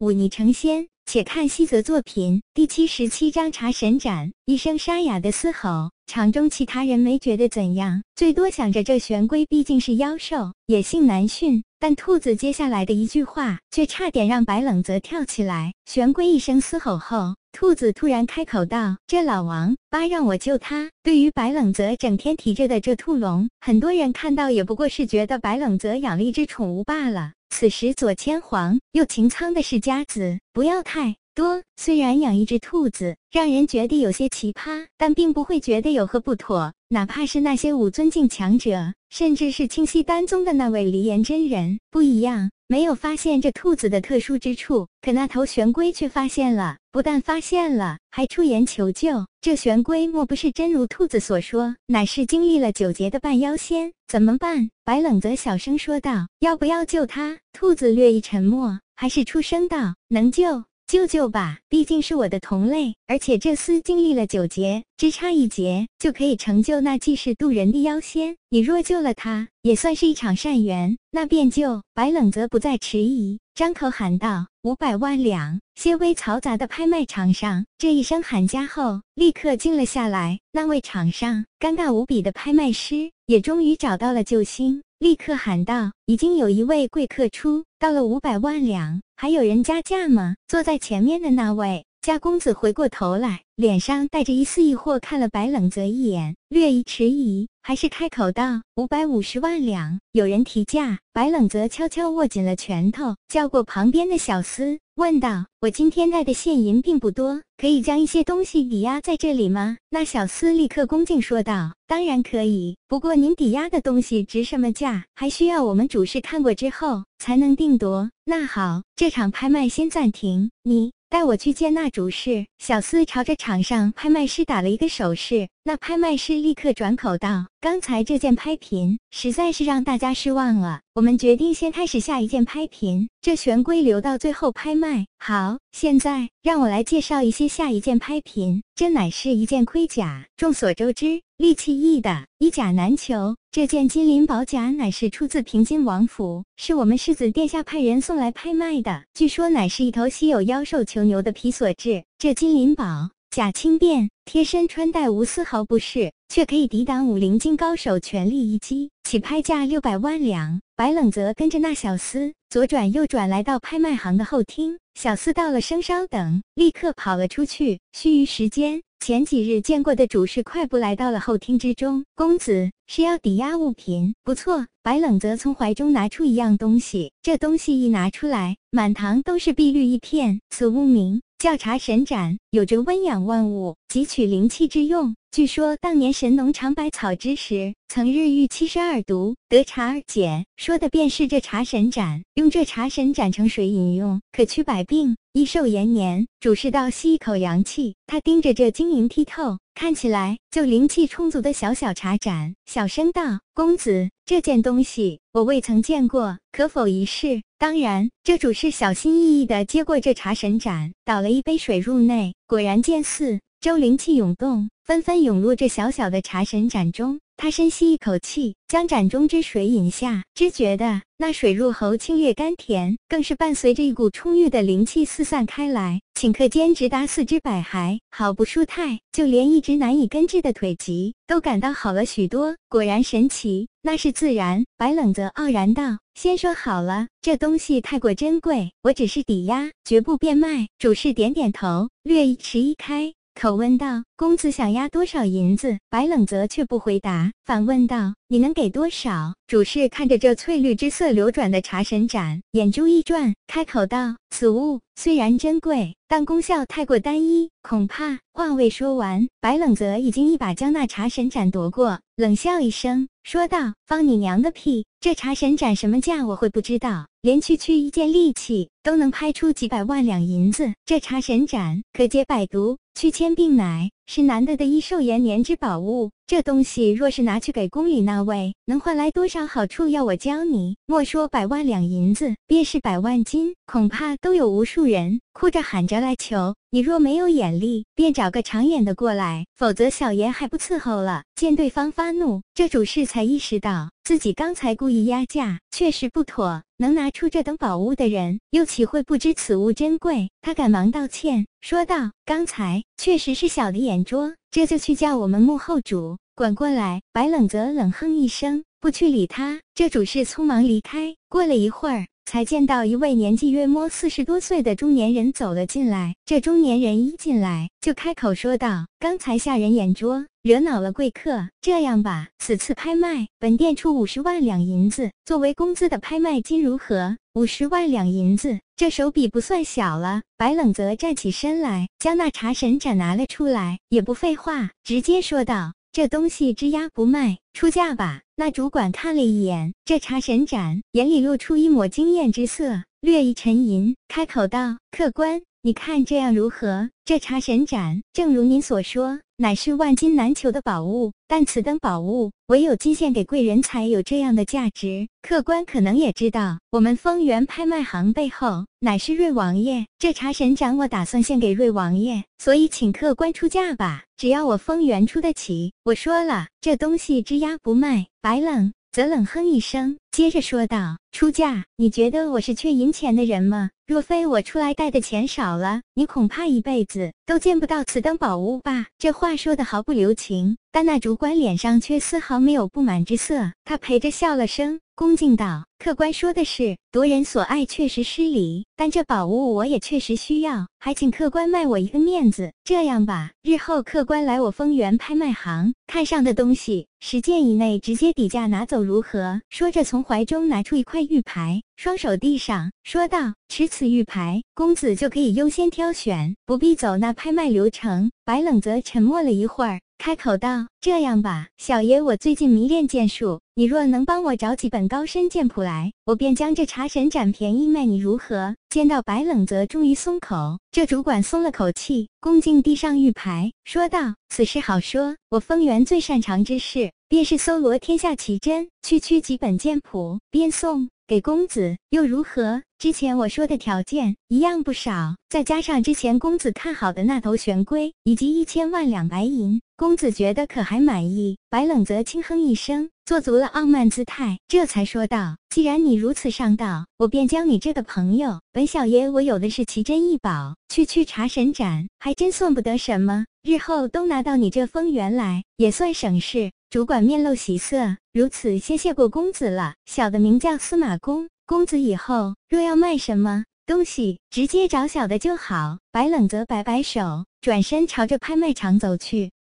[0.00, 0.88] 忤逆成仙。
[1.06, 4.32] 且看西泽作品第七十七章茶神斩。
[4.44, 11.64] 一声沙哑的嘶吼，场中其他人没觉得怎样，最多想着这玄龟毕竟是妖兽，野性难驯。
[11.80, 15.74] 但兔子接下来的一句话，却差点让白冷泽跳起来。
[15.84, 27.32] 玄龟一声嘶吼后，兔子突然开口道：“这老王八让我救他。”对于白冷泽整天提着的这兔笼，很多人看到也不过是觉得白冷泽养了一只宠物罢了。
[27.50, 31.62] 此时左牵黄右擎苍的世家子不要太多。
[31.76, 36.72] 虽然养一只兔子让人觉得有些奇葩，但并不会觉得有何不妥。
[36.88, 44.86] 哪怕是那些武尊境强者，甚至是清溪丹宗的那位离岩真人，不一样，没有发现这兔子的特殊之处。
[45.02, 49.26] 可那头玄龟却发现了，不但发现了，还出言求救。
[49.40, 53.92] 这玄龟莫不是真如兔子所说，乃是经历了九劫的半妖仙？
[54.06, 54.70] 怎么办？
[54.84, 68.36] 白冷泽小声说道：“要不要救他？”兔子略一沉默，还是出声道：“能救。”救救吧，毕竟是我的同类，而且这厮经历了九劫，只差一劫就可以成就那济世渡人的妖仙。
[68.48, 71.80] 你若救了他，也算是一场善缘，那便救。
[71.94, 80.40] 白冷则不再迟疑，张口喊道：“五百万两！”些微嘈杂的拍卖场上，这一声喊价后，立刻静了下来。
[80.50, 84.82] 那位场上尴尬无比的拍卖师，也终于找到了救星。
[85.00, 111.74] 立刻喊道：“已经有一位贵客出到了五百万两，还有人加价吗？”坐在前面的那位家公子回过头来，脸上带着一丝疑惑，看了白冷泽一眼，略一迟疑，还是开口道：“五百五十万两。”有人提价，白冷泽悄悄握紧了拳头，叫过旁边的小厮，问道：“我今天带的现银并不多，可以将一些东西抵押在这里吗？”那小厮立刻恭敬说道。
[111.86, 118.10] 当然可以，不过您抵押的东西值什么价，还需要我们主事看过之后才能定夺。
[118.24, 122.46] 那好，这场拍卖先暂停，你带我去见那主事。
[122.58, 135.04] 小厮朝着场上拍卖师打了一个手势，那拍卖师立刻转口道：“刚才这件拍品实在是让大家失望了，我们决定先开始下一件拍品，这玄龟留到最后拍卖。
[135.18, 140.24] 好，现在让我来介绍一些下一件拍品，这乃是一件盔甲。
[140.38, 143.36] 众所周知。”利器易的，以甲难求。
[143.50, 149.04] 这件金鳞宝甲乃是出自平津王府，是我们世子殿下派人送来拍卖的。
[149.14, 152.04] 据说乃是一头稀有妖兽囚牛的皮所制。
[152.18, 160.60] 这金鳞宝假轻便，贴身穿戴无丝毫不适，却可以抵挡武林金高手全力一击，起拍价六百万两。
[160.74, 164.80] 白冷泽跟着那小厮左转右转，来到拍卖行的后厅。
[164.94, 167.78] 小厮到了声稍等，立刻跑了出去。
[167.92, 168.82] 须臾时间。
[168.98, 172.04] 前几日见过的主事快步来到了后厅之中。
[172.16, 174.66] 公子是要抵押物品，不错。
[174.82, 180.40] 白冷泽从怀中拿出一样东西，这东西一拿出来，满堂都是碧绿一片。
[180.50, 185.14] 此物名叫茶神盏，有着温养万物、汲取灵气之用。
[185.30, 192.24] 据说当年神农尝百草之时，曾日遇七十二毒，得茶而解，说的便是这茶神盏。
[192.34, 195.16] 用这茶神盏盛水饮用，可驱百病。
[195.32, 197.94] 益寿延年，主事道吸一口阳气。
[198.08, 217.20] 他盯着这晶莹剔透、看起来就灵气充足的小小茶盏，小声道：“公子，这件东西我未曾见过，可否一试？”当然，这主事小心翼翼地接过这茶神盏，倒了一杯水入内，果然见四周灵气涌动，纷纷涌入这小小的茶神盏中。
[217.42, 228.98] 他深吸一口气，将盏中之水饮下，只觉得那水入喉清冽甘甜，更是伴随着一股充裕的灵气四散开来，顷刻间直达四肢百骸，好不舒泰。
[229.10, 232.54] 就连一直难以根治的腿疾都感到好了许多。
[232.68, 234.62] 果然神奇，那是自然。
[234.76, 243.14] 白冷则傲然道：“先说好了，这东西太过珍贵，我只是抵押，绝不变卖。”主事点点头，略一迟疑开。
[243.40, 264.84] 口问道：“公子想押多少银子？”白冷泽却不回答，反问道：“你能给多少？”主事看着这翠绿之色流转的茶神盏，眼珠一转，开口道：“此物虽然珍贵，但功效太过单一，恐怕……”话未说完，白冷泽已经一把将那茶神盏夺过，冷笑一声，说道：“放你娘的屁！
[265.00, 266.26] 这茶神盏什么价？
[266.26, 267.06] 我会不知道？
[267.22, 279.88] 连区区一件利器都能拍出几百万两银子，这茶神盏可解百毒。”去千病乃是难得的益寿延年之宝物，这东西若是拿去给宫里那位，能换来多少好处？
[279.88, 286.54] 要我教你，莫说百万两银子，便是百万金，恐怕都有无数人哭着喊着来求。
[286.70, 291.24] 你若没有眼力，便找个长眼的过来，否则小爷还不伺候了。
[291.34, 296.62] 见对方发怒，这主事才意识到自己刚才故意压价，确实不妥。
[296.76, 300.30] 能拿出这等宝物的人，又岂会不知此物珍贵？
[300.40, 309.60] 他赶忙道歉，说道：“刚才确实是小的眼拙，这就去叫我们幕后主管过来。”白冷泽冷哼一声，不去理他。
[309.74, 311.16] 这主事匆忙离开。
[311.28, 312.06] 过了一会儿。
[312.30, 316.14] 才见到一位年纪约摸四十多岁的中年人走了进来。
[316.24, 321.48] 这中年人一进来就开口说道：“刚才下人眼拙，惹恼了贵客。
[321.60, 330.22] 这样吧，此次拍卖，本店出五十万两银子作为工资的拍卖金，如何？”五十万两银子，这手笔不算小了。
[330.36, 335.72] 白冷泽站起身来，将那茶神盏拿了出来，也不废话，直接说道。
[335.92, 338.22] 这东西只压不卖，出价吧。
[338.36, 346.88] 那主管看了一眼这茶神盏，眼里露出一抹惊艳之色，略一沉吟，开口道：“客官。”你看这样如何？
[347.04, 351.12] 这茶神盏，正如您所说，乃是万金难求的宝物。
[351.28, 355.06] 但此等宝物，唯有进献给贵人才有这样的价值。
[355.20, 359.84] 客官可能也知道，我们丰源拍卖行背后乃是瑞王爷。
[359.98, 364.04] 这茶神盏，我打算献给瑞王爷，所以请客官出价吧。
[364.16, 368.06] 只要我丰源出得起，我说了，这东西只押不卖。
[368.22, 368.72] 白冷。
[368.92, 371.64] 则冷哼一声，接着说道：“出价？
[371.76, 373.70] 你觉得我是缺银钱的人吗？
[373.86, 383.52] 若非我出来带的钱少了，你恐怕一辈子都见不到此等宝物吧？”这话说的毫不留情，但那主管脸上却丝毫没有不满之色。
[383.64, 392.52] 他陪着笑了声，恭敬道：“客官说的是，夺人所爱确实失礼，但这宝物我也确实需要，还请客官卖我一个面子。
[392.64, 399.40] 这样吧，日后客官来我丰源拍卖行，看上的东西。”十件以内直接底价拿走如何？
[399.48, 432.62] 说着，从怀中拿出一块玉牌，双手递上，说道：“持此玉牌，公子就可以优先挑选，不必走那拍卖流程。”白冷泽沉默了一会儿，开口道：“这样吧，小爷我最近迷恋剑术，你若能帮我找几本高深剑谱来，我便将这茶神斩便宜卖你，如何？”见到白冷泽终于松口，这主管松了口气，恭敬递上玉牌，说道：“此事好说，我风源最擅长之事，便是搜罗天下奇珍，区区几本剑谱，便送给公子，又如何？
[432.78, 442.88] 之前我说的条件一样不少，再加上之前公子看好的那头玄龟，以及一千万两白银，公子觉得可还满意？”白冷泽轻哼一声。
[443.04, 448.40] 做足了傲慢姿态，这才说道：“既然你如此上道，我便将你这个朋友。
[448.52, 453.26] 本小爷我有的是奇珍异宝，区区茶神盏还真算不得什么。
[453.42, 459.74] 日后都拿到你这丰源来，也算省事。”主管面露喜色，如此先谢过公子了。
[459.86, 465.78] 小的名叫司马公，公子以后若要卖什么东西，直接找小的就好。
[465.90, 469.32] 白冷则摆摆手，转身朝着拍卖场走去。